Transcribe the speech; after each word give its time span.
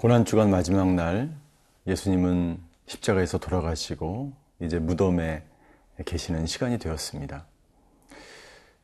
고난주간 0.00 0.48
마지막 0.48 0.94
날 0.94 1.30
예수님은 1.86 2.58
십자가에서 2.86 3.36
돌아가시고 3.36 4.32
이제 4.62 4.78
무덤에 4.78 5.44
계시는 6.06 6.46
시간이 6.46 6.78
되었습니다. 6.78 7.44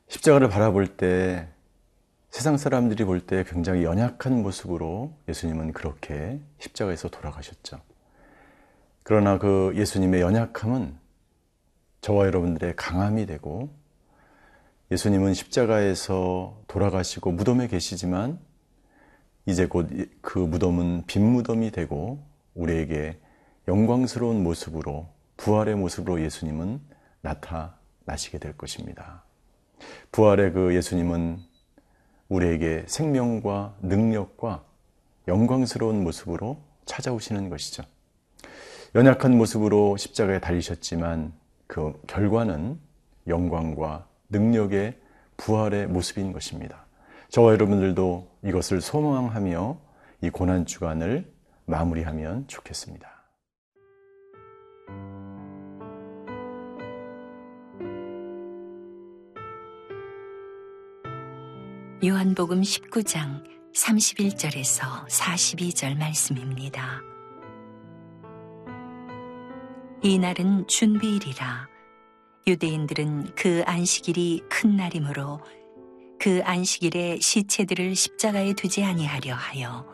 십자가를 0.08 0.50
바라볼 0.50 0.98
때 0.98 1.48
세상 2.28 2.58
사람들이 2.58 3.04
볼 3.06 3.26
때 3.26 3.44
굉장히 3.44 3.82
연약한 3.82 4.42
모습으로 4.42 5.16
예수님은 5.26 5.72
그렇게 5.72 6.38
십자가에서 6.58 7.08
돌아가셨죠. 7.08 7.80
그러나 9.02 9.38
그 9.38 9.72
예수님의 9.74 10.20
연약함은 10.20 10.98
저와 12.02 12.26
여러분들의 12.26 12.76
강함이 12.76 13.24
되고 13.24 13.70
예수님은 14.90 15.32
십자가에서 15.32 16.60
돌아가시고 16.68 17.32
무덤에 17.32 17.68
계시지만 17.68 18.38
이제 19.46 19.66
곧 19.66 19.88
그 20.20 20.38
무덤은 20.38 21.04
빈 21.06 21.24
무덤이 21.24 21.70
되고 21.70 22.22
우리에게 22.54 23.18
영광스러운 23.68 24.42
모습으로 24.42 25.08
부활의 25.36 25.76
모습으로 25.76 26.20
예수님은 26.20 26.80
나타나시게 27.20 28.38
될 28.38 28.56
것입니다. 28.56 29.22
부활의 30.12 30.52
그 30.52 30.74
예수님은 30.74 31.38
우리에게 32.28 32.84
생명과 32.86 33.76
능력과 33.82 34.64
영광스러운 35.28 36.02
모습으로 36.02 36.60
찾아오시는 36.84 37.48
것이죠. 37.50 37.84
연약한 38.94 39.36
모습으로 39.36 39.96
십자가에 39.96 40.40
달리셨지만 40.40 41.32
그 41.66 42.00
결과는 42.06 42.78
영광과 43.26 44.06
능력의 44.30 44.98
부활의 45.36 45.88
모습인 45.88 46.32
것입니다. 46.32 46.85
저와 47.36 47.52
여러분들도 47.52 48.26
이것을 48.46 48.80
소망하며 48.80 49.76
이 50.22 50.30
고난 50.30 50.64
주간을 50.64 51.30
마무리하면 51.66 52.48
좋겠습니다. 52.48 53.06
요한복음 62.02 62.62
19장 62.62 63.44
31절에서 63.74 65.06
42절 65.06 65.98
말씀입니다. 65.98 67.02
이 70.00 70.18
날은 70.18 70.66
준비일이라 70.68 71.68
유대인들은 72.46 73.34
그 73.34 73.62
안식일이 73.66 74.44
큰 74.48 74.76
날이므로 74.76 75.40
그 76.26 76.40
안식일에 76.42 77.20
시체들을 77.20 77.94
십자가에 77.94 78.54
두지 78.54 78.82
아니하려 78.82 79.32
하여 79.32 79.86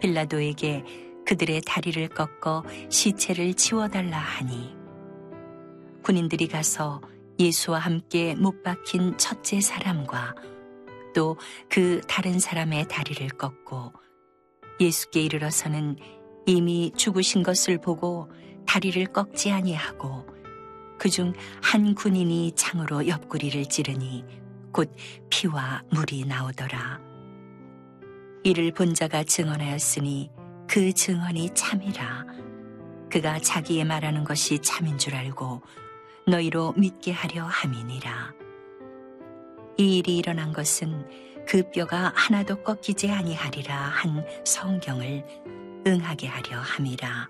빌라도에게 0.00 0.84
그들의 1.26 1.62
다리를 1.66 2.06
꺾어 2.10 2.62
시체를 2.88 3.54
치워달라 3.54 4.16
하니 4.16 4.76
군인들이 6.04 6.46
가서 6.46 7.00
예수와 7.40 7.80
함께 7.80 8.36
못 8.36 8.62
박힌 8.62 9.18
첫째 9.18 9.60
사람과 9.60 10.36
또 11.16 11.36
그 11.68 12.00
다른 12.08 12.38
사람의 12.38 12.86
다리를 12.86 13.28
꺾고 13.30 13.92
예수께 14.78 15.20
이르러서는 15.20 15.96
이미 16.46 16.92
죽으신 16.96 17.42
것을 17.42 17.78
보고 17.80 18.30
다리를 18.68 19.04
꺾지 19.06 19.50
아니하고 19.50 20.28
그중 21.00 21.32
한 21.60 21.96
군인이 21.96 22.52
창으로 22.54 23.08
옆구리를 23.08 23.66
찌르니 23.66 24.43
곧 24.74 24.92
피와 25.30 25.84
물이 25.92 26.24
나오더라. 26.26 27.00
이를 28.42 28.72
본 28.72 28.92
자가 28.92 29.22
증언하였으니 29.22 30.32
그 30.68 30.92
증언이 30.92 31.50
참이라. 31.54 32.26
그가 33.08 33.38
자기의 33.38 33.84
말하는 33.84 34.24
것이 34.24 34.58
참인 34.58 34.98
줄 34.98 35.14
알고 35.14 35.62
너희로 36.26 36.74
믿게 36.76 37.12
하려 37.12 37.44
함이니라. 37.44 38.34
이 39.78 39.98
일이 39.98 40.18
일어난 40.18 40.52
것은 40.52 41.08
그 41.46 41.70
뼈가 41.70 42.12
하나도 42.16 42.64
꺾이지 42.64 43.12
아니하리라 43.12 43.76
한 43.76 44.26
성경을 44.44 45.24
응하게 45.86 46.26
하려 46.26 46.58
함이라. 46.58 47.28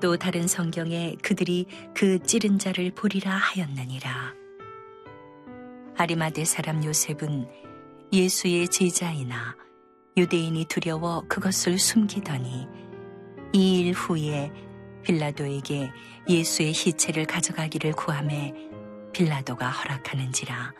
또 0.00 0.16
다른 0.16 0.48
성경에 0.48 1.16
그들이 1.22 1.66
그 1.94 2.18
찌른 2.20 2.58
자를 2.58 2.90
보리라 2.90 3.32
하였느니라. 3.32 4.43
아리마대 5.96 6.44
사람 6.44 6.84
요셉은 6.84 7.48
예수의 8.12 8.68
제자이나 8.68 9.56
유대인이 10.16 10.64
두려워 10.66 11.24
그것을 11.28 11.78
숨기더니 11.78 12.66
이 13.52 13.80
일 13.80 13.92
후에 13.92 14.52
빌라도에게 15.04 15.90
예수의 16.28 16.72
시체를 16.72 17.26
가져가기를 17.26 17.92
구함에 17.92 18.52
빌라도가 19.12 19.70
허락하는지라. 19.70 20.72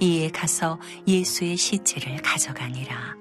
이에 0.00 0.30
가서 0.30 0.80
예수의 1.06 1.56
시체를 1.56 2.16
가져가니라. 2.22 3.16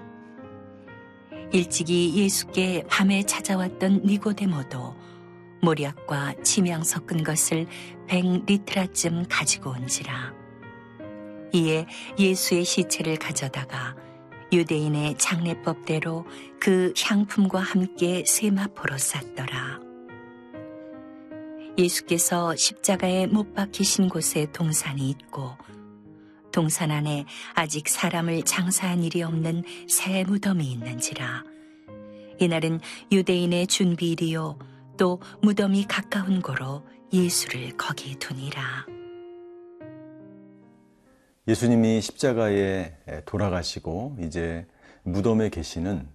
일찍이 1.51 2.15
예수께 2.15 2.83
밤에 2.87 3.23
찾아왔던 3.23 4.03
니고데모도 4.05 4.95
모략과 5.63 6.35
치명 6.43 6.83
섞은 6.83 7.23
것을 7.23 7.67
백 8.07 8.23
리트라쯤 8.45 9.25
가지고 9.27 9.71
온지라 9.71 10.40
이에 11.53 11.85
예수의 12.17 12.65
시체를 12.65 13.17
가져다가 13.17 13.95
유대인의 14.51 15.17
장례법대로 15.17 16.25
그 16.59 16.93
향품과 16.97 17.59
함께 17.59 18.23
세마포로 18.25 18.97
쌌더라. 18.97 19.79
예수께서 21.77 22.55
십자가에 22.55 23.27
못 23.27 23.53
박히신 23.53 24.09
곳에 24.09 24.47
동산이 24.51 25.09
있고 25.09 25.55
동산 26.51 26.91
안에 26.91 27.25
아직 27.53 27.87
사람을 27.87 28.43
장사한 28.43 29.03
일이 29.03 29.23
없는 29.23 29.63
새 29.87 30.25
무덤이 30.25 30.69
있는지라. 30.69 31.45
이날은 32.39 32.81
유대인의 33.11 33.67
준비일이요 33.67 34.59
또 34.97 35.21
무덤이 35.41 35.85
가까운 35.85 36.41
고로 36.41 36.83
예수를 37.13 37.77
거기 37.77 38.15
두니라. 38.15 38.85
예수님이 41.51 41.99
십자가에 41.99 42.93
돌아가시고 43.25 44.15
이제 44.21 44.65
무덤에 45.03 45.49
계시는 45.49 46.07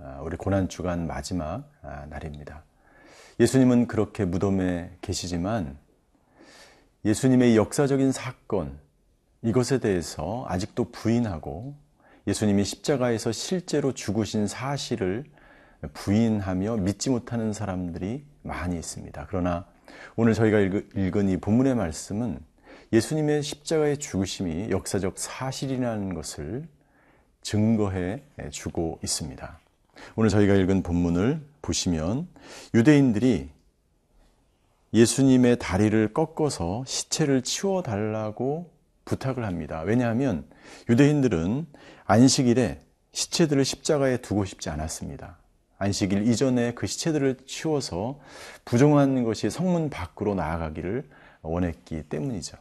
아, 0.00 0.20
우리 0.22 0.38
고난주간 0.38 1.06
마지막 1.06 1.70
아, 1.82 2.06
날입니다. 2.06 2.64
예수님은 3.38 3.88
그렇게 3.88 4.24
무덤에 4.24 4.96
계시지만 5.02 5.76
예수님의 7.04 7.58
역사적인 7.58 8.10
사건, 8.10 8.78
이것에 9.42 9.80
대해서 9.80 10.46
아직도 10.48 10.90
부인하고 10.92 11.74
예수님이 12.26 12.64
십자가에서 12.64 13.32
실제로 13.32 13.92
죽으신 13.92 14.46
사실을 14.46 15.24
부인하며 15.92 16.78
믿지 16.78 17.10
못하는 17.10 17.52
사람들이 17.52 18.24
많이 18.40 18.76
있습니다. 18.76 19.26
그러나 19.28 19.66
오늘 20.16 20.32
저희가 20.32 20.58
읽은 20.96 21.28
이 21.28 21.36
본문의 21.36 21.74
말씀은 21.74 22.48
예수님의 22.92 23.42
십자가의 23.42 23.98
죽으심이 23.98 24.70
역사적 24.70 25.16
사실이라는 25.16 26.14
것을 26.14 26.66
증거해 27.42 28.22
주고 28.50 28.98
있습니다. 29.04 29.60
오늘 30.16 30.28
저희가 30.28 30.54
읽은 30.54 30.82
본문을 30.82 31.40
보시면 31.62 32.26
유대인들이 32.74 33.50
예수님의 34.92 35.58
다리를 35.60 36.12
꺾어서 36.12 36.82
시체를 36.84 37.42
치워 37.42 37.82
달라고 37.82 38.72
부탁을 39.04 39.44
합니다. 39.44 39.82
왜냐하면 39.82 40.44
유대인들은 40.88 41.66
안식일에 42.06 42.82
시체들을 43.12 43.64
십자가에 43.64 44.16
두고 44.16 44.44
싶지 44.44 44.68
않았습니다. 44.68 45.38
안식일 45.78 46.28
이전에 46.28 46.74
그 46.74 46.86
시체들을 46.88 47.38
치워서 47.46 48.18
부정한 48.64 49.22
것이 49.22 49.48
성문 49.48 49.90
밖으로 49.90 50.34
나아가기를 50.34 51.08
원했기 51.42 52.02
때문이죠. 52.08 52.58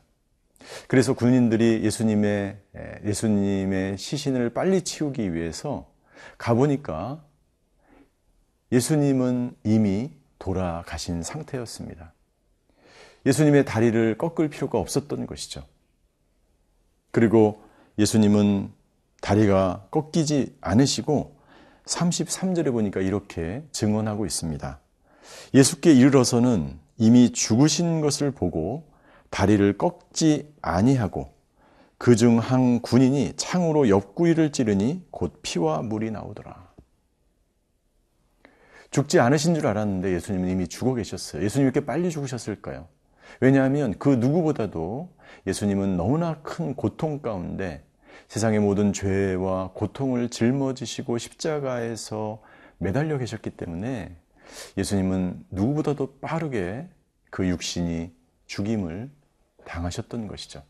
그래서 0.87 1.13
군인들이 1.13 1.83
예수님의 1.83 2.57
예수님의 3.05 3.97
시신을 3.97 4.51
빨리 4.51 4.81
치우기 4.81 5.33
위해서 5.33 5.89
가보니까 6.37 7.23
예수님은 8.71 9.55
이미 9.63 10.11
돌아가신 10.37 11.23
상태였습니다. 11.23 12.13
예수님의 13.25 13.65
다리를 13.65 14.17
꺾을 14.17 14.49
필요가 14.49 14.79
없었던 14.79 15.25
것이죠. 15.25 15.65
그리고 17.11 17.63
예수님은 17.97 18.71
다리가 19.21 19.87
꺾이지 19.91 20.55
않으시고 20.61 21.35
33절에 21.85 22.71
보니까 22.71 23.01
이렇게 23.01 23.63
증언하고 23.71 24.25
있습니다. 24.25 24.79
예수께 25.53 25.93
이르러서는 25.93 26.79
이미 26.97 27.31
죽으신 27.31 28.01
것을 28.01 28.31
보고 28.31 28.88
다리를 29.29 29.77
꺾지 29.77 30.53
아니하고 30.61 31.33
그 31.97 32.15
중 32.15 32.39
한 32.39 32.81
군인이 32.81 33.33
창으로 33.35 33.89
옆구리를 33.89 34.51
찌르니 34.51 35.05
곧 35.11 35.39
피와 35.41 35.81
물이 35.81 36.11
나오더라. 36.11 36.69
죽지 38.91 39.19
않으신 39.19 39.53
줄 39.53 39.67
알았는데 39.67 40.11
예수님은 40.13 40.49
이미 40.49 40.67
죽어 40.67 40.95
계셨어요. 40.95 41.43
예수님 41.43 41.65
이렇게 41.65 41.85
빨리 41.85 42.09
죽으셨을까요? 42.09 42.87
왜냐하면 43.41 43.93
그 43.99 44.09
누구보다도 44.09 45.13
예수님은 45.45 45.97
너무나 45.97 46.41
큰 46.41 46.73
고통 46.73 47.21
가운데 47.21 47.83
세상의 48.29 48.59
모든 48.59 48.93
죄와 48.93 49.71
고통을 49.73 50.29
짊어지시고 50.29 51.17
십자가에서 51.17 52.41
매달려 52.77 53.17
계셨기 53.17 53.51
때문에 53.51 54.15
예수님은 54.77 55.45
누구보다도 55.51 56.19
빠르게 56.21 56.87
그 57.29 57.47
육신이 57.47 58.11
죽임을 58.47 59.11
당하셨던 59.69 60.27
것이죠. 60.27 60.63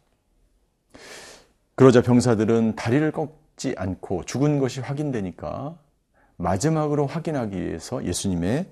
그러자 1.75 2.01
병사들은 2.01 2.75
다리를 2.75 3.11
꺾지 3.11 3.73
않고 3.77 4.25
죽은 4.25 4.59
것이 4.59 4.81
확인되니까 4.81 5.77
마지막으로 6.35 7.07
확인하기 7.07 7.59
위해서 7.59 8.03
예수님의 8.03 8.69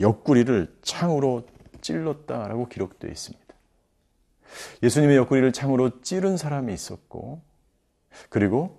옆구리를 0.00 0.78
창으로 0.82 1.46
찔렀다라고 1.80 2.68
기록되어 2.68 3.10
있습니다. 3.10 3.42
예수님의 4.82 5.16
옆구리를 5.16 5.52
창으로 5.52 6.02
찌른 6.02 6.36
사람이 6.36 6.72
있었고, 6.72 7.40
그리고 8.28 8.78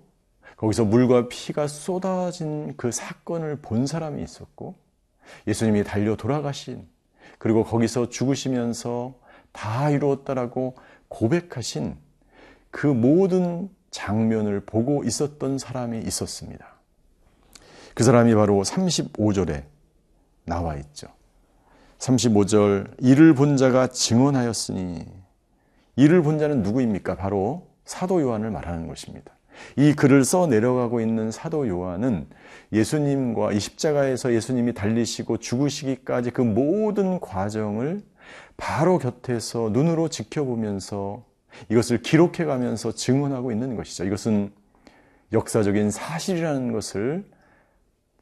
거기서 0.56 0.84
물과 0.84 1.28
피가 1.28 1.66
쏟아진 1.66 2.76
그 2.76 2.92
사건을 2.92 3.56
본 3.56 3.86
사람이 3.86 4.22
있었고, 4.22 4.76
예수님이 5.46 5.84
달려 5.84 6.16
돌아가신, 6.16 6.88
그리고 7.38 7.64
거기서 7.64 8.08
죽으시면서 8.08 9.14
다 9.54 9.88
이루었다라고 9.88 10.74
고백하신 11.08 11.96
그 12.70 12.86
모든 12.86 13.70
장면을 13.90 14.60
보고 14.60 15.04
있었던 15.04 15.58
사람이 15.58 16.00
있었습니다. 16.00 16.66
그 17.94 18.02
사람이 18.02 18.34
바로 18.34 18.62
35절에 18.62 19.62
나와 20.44 20.74
있죠. 20.76 21.06
35절 21.98 22.96
이를 22.98 23.34
본 23.34 23.56
자가 23.56 23.86
증언하였으니 23.86 25.06
이를 25.96 26.22
본 26.22 26.38
자는 26.38 26.62
누구입니까? 26.62 27.14
바로 27.14 27.68
사도 27.84 28.20
요한을 28.20 28.50
말하는 28.50 28.88
것입니다. 28.88 29.32
이 29.76 29.92
글을 29.92 30.24
써 30.24 30.48
내려가고 30.48 31.00
있는 31.00 31.30
사도 31.30 31.68
요한은 31.68 32.26
예수님과 32.72 33.52
이 33.52 33.60
십자가에서 33.60 34.34
예수님이 34.34 34.74
달리시고 34.74 35.38
죽으시기까지 35.38 36.32
그 36.32 36.42
모든 36.42 37.20
과정을 37.20 38.02
바로 38.56 38.98
곁에서 38.98 39.70
눈으로 39.70 40.08
지켜보면서 40.08 41.24
이것을 41.70 42.02
기록해 42.02 42.44
가면서 42.44 42.92
증언하고 42.92 43.52
있는 43.52 43.76
것이죠. 43.76 44.04
이것은 44.04 44.52
역사적인 45.32 45.90
사실이라는 45.90 46.72
것을 46.72 47.24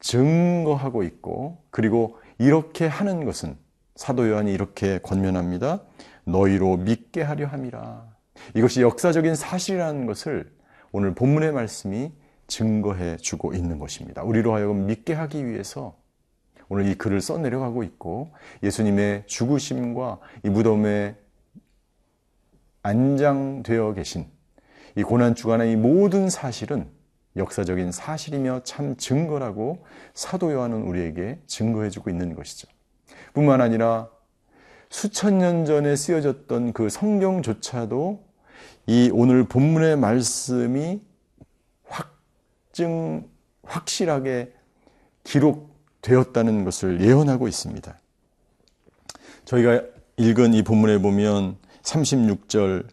증거하고 0.00 1.02
있고 1.04 1.58
그리고 1.70 2.18
이렇게 2.38 2.86
하는 2.86 3.24
것은 3.24 3.56
사도 3.94 4.28
요한이 4.28 4.52
이렇게 4.52 4.98
권면합니다. 4.98 5.82
너희로 6.24 6.78
믿게 6.78 7.22
하려 7.22 7.46
함이라. 7.46 8.06
이것이 8.54 8.82
역사적인 8.82 9.34
사실이라는 9.34 10.06
것을 10.06 10.50
오늘 10.90 11.14
본문의 11.14 11.52
말씀이 11.52 12.12
증거해 12.46 13.16
주고 13.18 13.54
있는 13.54 13.78
것입니다. 13.78 14.22
우리로 14.22 14.54
하여금 14.54 14.86
믿게 14.86 15.14
하기 15.14 15.46
위해서 15.46 15.96
오늘 16.72 16.86
이 16.86 16.94
글을 16.94 17.20
써 17.20 17.36
내려가고 17.36 17.82
있고 17.82 18.32
예수님의 18.62 19.24
죽으심과 19.26 20.20
이 20.42 20.48
무덤에 20.48 21.16
안장되어 22.82 23.92
계신 23.92 24.26
이 24.96 25.02
고난 25.02 25.34
주간의 25.34 25.72
이 25.72 25.76
모든 25.76 26.30
사실은 26.30 26.88
역사적인 27.36 27.92
사실이며 27.92 28.62
참 28.64 28.96
증거라고 28.96 29.84
사도 30.14 30.50
요한은 30.50 30.84
우리에게 30.84 31.40
증거해 31.46 31.90
주고 31.90 32.08
있는 32.08 32.34
것이죠. 32.34 32.68
뿐만 33.34 33.60
아니라 33.60 34.08
수천 34.88 35.36
년 35.36 35.66
전에 35.66 35.94
쓰여졌던 35.94 36.72
그 36.72 36.88
성경조차도 36.88 38.24
이 38.86 39.10
오늘 39.12 39.44
본문의 39.44 39.96
말씀이 39.96 41.02
확증, 41.84 43.28
확실하게 43.62 44.54
기록 45.22 45.71
되었다는 46.02 46.64
것을 46.64 47.00
예언하고 47.00 47.48
있습니다. 47.48 47.96
저희가 49.44 49.82
읽은 50.16 50.54
이 50.54 50.62
본문에 50.62 50.98
보면 50.98 51.56
36절 51.82 52.86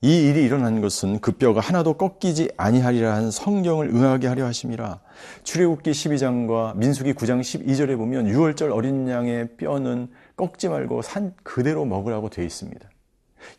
이 0.00 0.28
일이 0.28 0.44
일어난 0.44 0.80
것은 0.80 1.18
그 1.18 1.32
뼈가 1.32 1.60
하나도 1.60 1.94
꺾이지 1.94 2.52
아니하리라 2.56 3.14
한 3.14 3.32
성경을 3.32 3.88
응하게 3.88 4.28
하려 4.28 4.46
하심이라. 4.46 5.00
출애굽기 5.42 5.90
12장과 5.90 6.76
민수기 6.76 7.14
9장 7.14 7.40
12절에 7.40 7.96
보면 7.96 8.26
6월절 8.26 8.72
어린 8.72 9.08
양의 9.08 9.56
뼈는 9.56 10.08
꺾지 10.36 10.68
말고 10.68 11.02
산 11.02 11.34
그대로 11.42 11.84
먹으라고 11.84 12.30
되어 12.30 12.44
있습니다. 12.44 12.88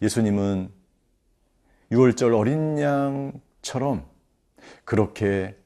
예수님은 0.02 0.70
6월절 1.92 2.38
어린 2.38 2.80
양처럼 2.80 4.06
그렇게 4.86 5.58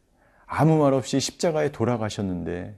아무 0.48 0.78
말 0.78 0.94
없이 0.94 1.20
십자가에 1.20 1.72
돌아가셨는데 1.72 2.76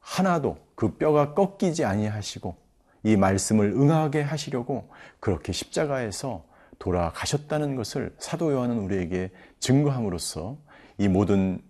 하나도 0.00 0.58
그 0.74 0.96
뼈가 0.96 1.34
꺾이지 1.34 1.84
아니하시고 1.84 2.56
이 3.02 3.16
말씀을 3.16 3.72
응하게 3.72 4.22
하시려고 4.22 4.88
그렇게 5.20 5.52
십자가에서 5.52 6.44
돌아가셨다는 6.78 7.76
것을 7.76 8.14
사도 8.18 8.52
요한은 8.52 8.78
우리에게 8.78 9.30
증거함으로써 9.58 10.56
이 10.98 11.08
모든 11.08 11.62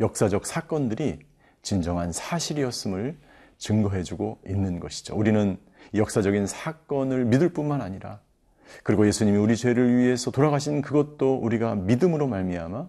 역사적 0.00 0.46
사건들이 0.46 1.20
진정한 1.62 2.12
사실이었음을 2.12 3.16
증거해주고 3.58 4.40
있는 4.46 4.80
것이죠. 4.80 5.16
우리는 5.16 5.58
역사적인 5.94 6.46
사건을 6.46 7.24
믿을 7.26 7.50
뿐만 7.50 7.80
아니라 7.80 8.20
그리고 8.82 9.06
예수님이 9.06 9.38
우리 9.38 9.56
죄를 9.56 9.96
위해서 9.96 10.30
돌아가신 10.30 10.82
그것도 10.82 11.36
우리가 11.36 11.74
믿음으로 11.74 12.26
말미암아 12.26 12.88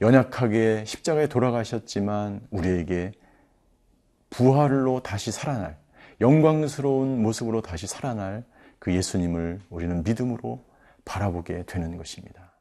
연약하게 0.00 0.84
십자가에 0.86 1.26
돌아가셨지만 1.26 2.40
우리에게 2.50 3.12
부활로 4.36 5.00
다시 5.00 5.30
살아날 5.30 5.78
영광스러운 6.20 7.22
모습으로 7.22 7.62
다시 7.62 7.86
살아날 7.86 8.44
그 8.80 8.92
예수님을 8.92 9.60
우리는 9.70 10.02
믿음으로 10.02 10.64
바라보게 11.04 11.64
되는 11.66 11.96
것입니다. 11.96 12.52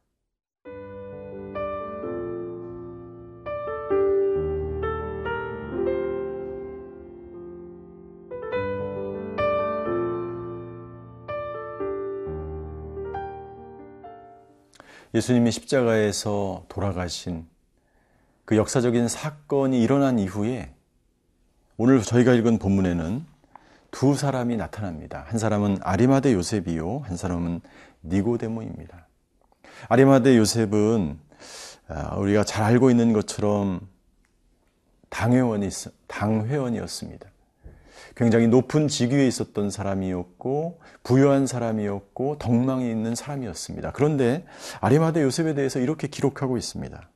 예수님이 15.16 15.52
십자가에서 15.52 16.66
돌아가신 16.70 17.48
그 18.46 18.58
역사적인 18.58 19.08
사건이 19.08 19.82
일어난 19.82 20.20
이후에 20.20 20.73
오늘 21.76 22.02
저희가 22.04 22.34
읽은 22.34 22.60
본문에는 22.60 23.26
두 23.90 24.14
사람이 24.14 24.58
나타납니다. 24.58 25.26
한 25.28 25.40
사람은 25.40 25.80
아리마대 25.82 26.34
요셉이요, 26.34 27.00
한 27.00 27.18
사람은 27.18 27.62
니고데모입니다. 28.04 29.08
아리마대 29.90 30.38
요셉은 30.38 31.18
아, 31.88 32.16
우리가 32.16 32.44
잘 32.44 32.64
알고 32.64 32.92
있는 32.92 33.12
것처럼 33.12 33.82
당회원이 35.10 35.70
당회원이었습니다. 36.08 37.28
굉장히 38.16 38.48
높은 38.48 38.88
직위에 38.88 39.28
있었던 39.28 39.72
사람이었고 39.72 40.80
부유한 41.02 41.48
사람이었고 41.48 42.38
덕망이 42.38 42.90
있는 42.90 43.16
사람이었습니다. 43.16 43.94
그런데 43.94 44.46
아리마대 44.80 45.24
요셉에 45.24 45.56
대해서 45.56 45.80
이렇게 45.80 46.08
기록하고 46.08 46.58
있습니다. 46.58 47.10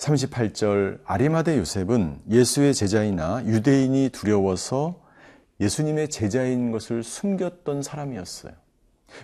38절 0.00 1.00
아리마대 1.04 1.58
요셉은 1.58 2.20
예수의 2.30 2.72
제자이나 2.74 3.42
유대인이 3.44 4.08
두려워서 4.10 4.98
예수님의 5.60 6.08
제자인 6.08 6.72
것을 6.72 7.02
숨겼던 7.02 7.82
사람이었어요. 7.82 8.52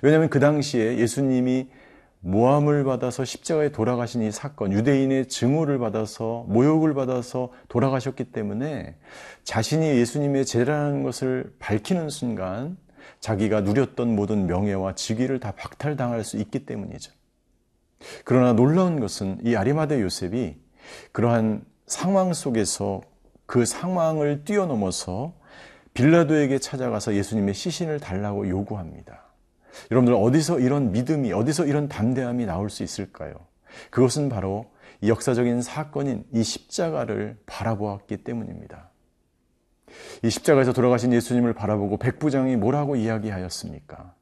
왜냐하면 0.02 0.28
그 0.28 0.38
당시에 0.38 0.98
예수님이 0.98 1.70
모함을 2.20 2.84
받아서 2.84 3.24
십자가에 3.24 3.70
돌아가신 3.70 4.20
이 4.22 4.30
사건, 4.30 4.72
유대인의 4.72 5.28
증오를 5.28 5.78
받아서 5.78 6.44
모욕을 6.48 6.92
받아서 6.92 7.52
돌아가셨기 7.68 8.24
때문에 8.24 8.96
자신이 9.44 9.86
예수님의 9.86 10.44
제자라는 10.44 11.02
것을 11.04 11.54
밝히는 11.58 12.10
순간 12.10 12.76
자기가 13.20 13.62
누렸던 13.62 14.14
모든 14.14 14.46
명예와 14.46 14.94
직위를 14.94 15.40
다 15.40 15.52
박탈당할 15.56 16.22
수 16.24 16.36
있기 16.36 16.66
때문이죠. 16.66 17.12
그러나 18.24 18.52
놀라운 18.52 19.00
것은 19.00 19.38
이 19.42 19.54
아리마대 19.56 20.02
요셉이 20.02 20.65
그러한 21.12 21.64
상황 21.86 22.32
속에서 22.32 23.00
그 23.46 23.64
상황을 23.64 24.44
뛰어넘어서 24.44 25.34
빌라도에게 25.94 26.58
찾아가서 26.58 27.14
예수님의 27.14 27.54
시신을 27.54 28.00
달라고 28.00 28.48
요구합니다. 28.48 29.22
여러분들 29.90 30.14
어디서 30.14 30.60
이런 30.60 30.92
믿음이, 30.92 31.32
어디서 31.32 31.66
이런 31.66 31.88
담대함이 31.88 32.46
나올 32.46 32.70
수 32.70 32.82
있을까요? 32.82 33.34
그것은 33.90 34.28
바로 34.28 34.66
역사적인 35.02 35.62
사건인 35.62 36.24
이 36.32 36.42
십자가를 36.42 37.38
바라보았기 37.46 38.18
때문입니다. 38.18 38.90
이 40.22 40.30
십자가에서 40.30 40.72
돌아가신 40.72 41.12
예수님을 41.12 41.54
바라보고 41.54 41.98
백부장이 41.98 42.56
뭐라고 42.56 42.96
이야기하였습니까? 42.96 44.14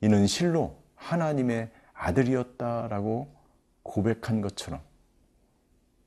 이는 0.00 0.26
실로 0.26 0.76
하나님의 0.94 1.70
아들이었다라고 1.94 3.34
고백한 3.82 4.40
것처럼 4.40 4.80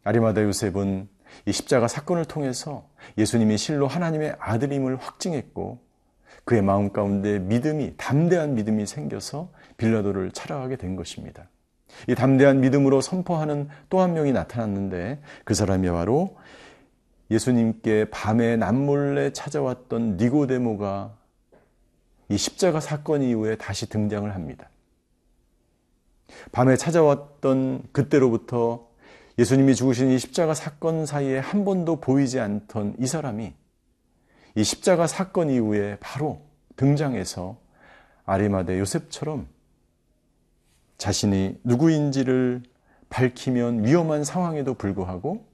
아리마다 0.05 0.41
요셉은 0.43 1.09
이 1.47 1.51
십자가 1.51 1.87
사건을 1.89 2.25
통해서 2.25 2.87
예수님이 3.17 3.57
실로 3.57 3.87
하나님의 3.87 4.35
아들임을 4.39 4.95
확증했고 4.95 5.79
그의 6.45 6.61
마음 6.61 6.93
가운데 6.93 7.39
믿음이 7.39 7.95
담대한 7.97 8.53
믿음이 8.53 8.85
생겨서 8.85 9.49
빌라도를 9.77 10.31
찾아가게 10.31 10.77
된 10.77 10.95
것입니다. 10.95 11.49
이 12.07 12.15
담대한 12.15 12.61
믿음으로 12.61 13.01
선포하는 13.01 13.67
또 13.89 14.01
한 14.01 14.13
명이 14.13 14.31
나타났는데 14.31 15.21
그 15.43 15.53
사람이 15.53 15.89
바로 15.89 16.37
예수님께 17.31 18.11
밤에 18.11 18.57
남몰래 18.57 19.33
찾아왔던 19.33 20.17
니고데모가 20.17 21.17
이 22.29 22.37
십자가 22.37 22.79
사건 22.79 23.23
이후에 23.23 23.55
다시 23.55 23.89
등장을 23.89 24.33
합니다. 24.33 24.69
밤에 26.51 26.75
찾아왔던 26.75 27.85
그때로부터 27.91 28.87
예수님이 29.37 29.75
죽으신 29.75 30.11
이 30.11 30.17
십자가 30.17 30.53
사건 30.53 31.05
사이에 31.05 31.39
한 31.39 31.65
번도 31.65 31.99
보이지 31.99 32.39
않던 32.39 32.95
이 32.99 33.07
사람이 33.07 33.53
이 34.55 34.63
십자가 34.63 35.07
사건 35.07 35.49
이후에 35.49 35.97
바로 35.99 36.41
등장해서 36.77 37.57
아리마대 38.25 38.79
요셉처럼 38.79 39.47
자신이 40.97 41.59
누구인지를 41.63 42.63
밝히면 43.09 43.85
위험한 43.85 44.23
상황에도 44.23 44.73
불구하고 44.73 45.45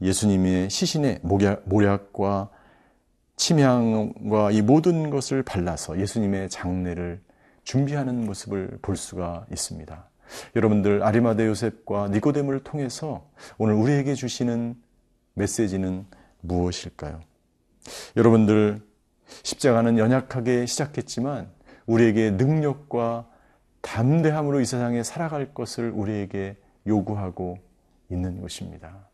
예수님의 0.00 0.68
시신의 0.68 1.20
모략과 1.22 2.50
침향과 3.36 4.50
이 4.50 4.62
모든 4.62 5.10
것을 5.10 5.42
발라서 5.44 6.00
예수님의 6.00 6.50
장례를 6.50 7.20
준비하는 7.62 8.26
모습을 8.26 8.78
볼 8.82 8.96
수가 8.96 9.46
있습니다. 9.50 10.11
여러분들 10.56 11.02
아리마대 11.02 11.46
요셉과 11.46 12.08
니고데모를 12.08 12.60
통해서 12.60 13.28
오늘 13.58 13.74
우리에게 13.74 14.14
주시는 14.14 14.74
메시지는 15.34 16.06
무엇일까요? 16.40 17.20
여러분들 18.16 18.80
십자가는 19.42 19.98
연약하게 19.98 20.66
시작했지만 20.66 21.50
우리에게 21.86 22.32
능력과 22.32 23.28
담대함으로 23.80 24.60
이 24.60 24.64
세상에 24.64 25.02
살아갈 25.02 25.52
것을 25.54 25.90
우리에게 25.90 26.56
요구하고 26.86 27.58
있는 28.10 28.40
것입니다. 28.40 29.08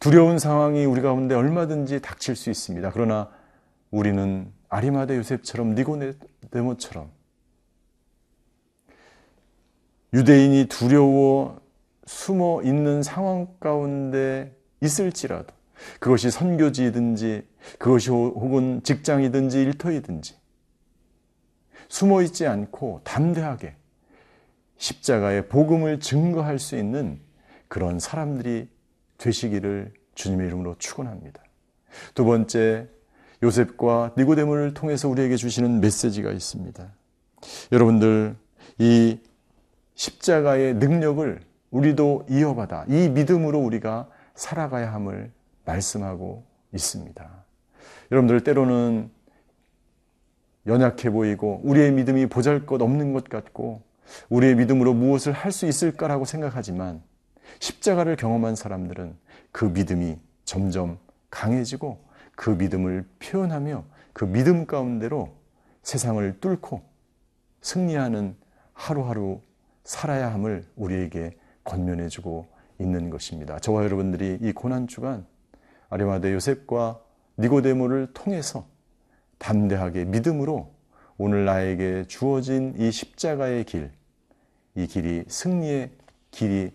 두려운 0.00 0.38
상황이 0.38 0.84
우리 0.84 1.00
가운데 1.00 1.34
얼마든지 1.34 2.00
닥칠 2.00 2.36
수 2.36 2.50
있습니다. 2.50 2.90
그러나 2.92 3.30
우리는 3.90 4.52
아리마대 4.68 5.16
요셉처럼 5.16 5.74
니고데모처럼 5.74 7.10
유대인이 10.16 10.64
두려워 10.68 11.60
숨어 12.06 12.62
있는 12.62 13.02
상황 13.02 13.48
가운데 13.60 14.56
있을지라도 14.80 15.52
그것이 16.00 16.30
선교지든지 16.30 17.46
그것이 17.78 18.08
혹은 18.08 18.80
직장이든지 18.82 19.60
일터이든지 19.60 20.34
숨어 21.90 22.22
있지 22.22 22.46
않고 22.46 23.02
담대하게 23.04 23.74
십자가의 24.78 25.48
복음을 25.48 26.00
증거할 26.00 26.58
수 26.58 26.78
있는 26.78 27.20
그런 27.68 27.98
사람들이 27.98 28.68
되시기를 29.18 29.92
주님의 30.14 30.46
이름으로 30.46 30.76
축원합니다. 30.78 31.42
두 32.14 32.24
번째 32.24 32.88
요셉과 33.42 34.14
니고데모를 34.16 34.72
통해서 34.72 35.10
우리에게 35.10 35.36
주시는 35.36 35.82
메시지가 35.82 36.30
있습니다. 36.32 36.90
여러분들 37.70 38.34
이 38.78 39.18
십자가의 39.96 40.74
능력을 40.74 41.40
우리도 41.70 42.26
이어받아 42.30 42.84
이 42.88 43.08
믿음으로 43.08 43.58
우리가 43.58 44.08
살아가야 44.34 44.92
함을 44.92 45.32
말씀하고 45.64 46.44
있습니다. 46.72 47.44
여러분들 48.12 48.44
때로는 48.44 49.10
연약해 50.66 51.10
보이고 51.10 51.60
우리의 51.64 51.92
믿음이 51.92 52.26
보잘 52.26 52.66
것 52.66 52.80
없는 52.80 53.12
것 53.12 53.28
같고 53.28 53.82
우리의 54.28 54.54
믿음으로 54.56 54.94
무엇을 54.94 55.32
할 55.32 55.50
수 55.50 55.66
있을까라고 55.66 56.24
생각하지만 56.24 57.02
십자가를 57.58 58.16
경험한 58.16 58.54
사람들은 58.54 59.16
그 59.52 59.64
믿음이 59.64 60.18
점점 60.44 60.98
강해지고 61.30 62.04
그 62.34 62.50
믿음을 62.50 63.04
표현하며 63.18 63.84
그 64.12 64.24
믿음 64.24 64.66
가운데로 64.66 65.34
세상을 65.82 66.40
뚫고 66.40 66.82
승리하는 67.62 68.36
하루하루 68.74 69.40
살아야 69.86 70.32
함을 70.34 70.66
우리에게 70.76 71.36
권면해 71.64 72.08
주고 72.08 72.46
있는 72.78 73.08
것입니다. 73.08 73.58
저와 73.58 73.84
여러분들이 73.84 74.38
이 74.42 74.52
고난 74.52 74.86
주간 74.86 75.26
아리마대 75.88 76.32
요셉과 76.34 77.00
니고데모를 77.38 78.08
통해서 78.12 78.66
담대하게 79.38 80.04
믿음으로 80.06 80.74
오늘 81.18 81.44
나에게 81.44 82.04
주어진 82.08 82.74
이 82.76 82.90
십자가의 82.90 83.64
길, 83.64 83.90
이 84.74 84.86
길이 84.86 85.24
승리의 85.28 85.90
길이 86.30 86.72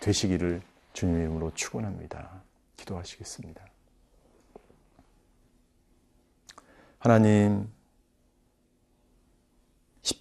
되시기를 0.00 0.62
주님의 0.92 1.22
이름으로 1.22 1.52
축원합니다. 1.54 2.42
기도하시겠습니다. 2.76 3.62
하나님 6.98 7.68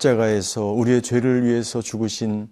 십자가에서 0.01 0.65
우리의 0.65 1.01
죄를 1.01 1.46
위해서 1.46 1.81
죽으신 1.81 2.50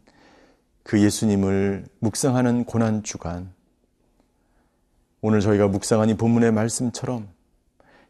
그 0.83 1.01
예수님을 1.01 1.85
묵상하는 1.99 2.65
고난 2.65 3.03
주간 3.03 3.51
오늘 5.21 5.41
저희가 5.41 5.67
묵상한 5.67 6.09
이 6.09 6.15
본문의 6.15 6.51
말씀처럼 6.51 7.27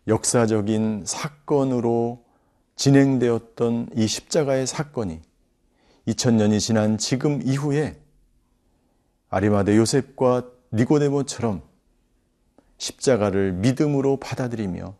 역사적인 0.07 1.03
사건으로 1.05 2.23
진행되었던 2.75 3.89
이 3.95 4.07
십자가의 4.07 4.67
사건이 4.67 5.21
2000년이 6.07 6.59
지난 6.59 6.97
지금 6.97 7.41
이후에 7.41 7.99
아리마대 9.29 9.77
요셉과 9.77 10.49
니고데모처럼 10.73 11.61
십자가를 12.77 13.53
믿음으로 13.53 14.17
받아들이며 14.17 14.95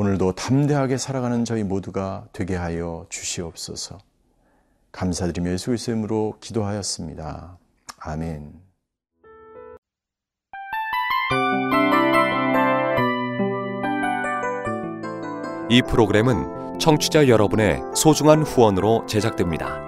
오늘도 0.00 0.30
담대하게 0.36 0.96
살아가는 0.96 1.44
저희 1.44 1.64
모두가 1.64 2.28
되게 2.32 2.54
하여 2.54 3.04
주시옵소서. 3.08 3.98
감사드리며 4.92 5.50
예수 5.50 5.66
그리스도의 5.66 5.96
이름으로 5.96 6.36
기도하였습니다. 6.38 7.58
아멘. 7.98 8.52
이 15.68 15.82
프로그램은 15.82 16.78
청취자 16.78 17.26
여러분의 17.26 17.82
소중한 17.96 18.44
후원으로 18.44 19.04
제작됩니다. 19.06 19.87